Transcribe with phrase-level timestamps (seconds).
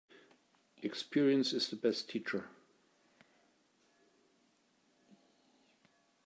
[0.81, 2.49] Experience is the best teacher.